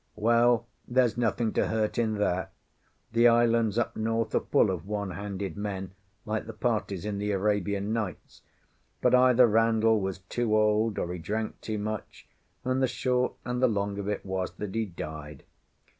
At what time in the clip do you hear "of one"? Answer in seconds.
4.71-5.11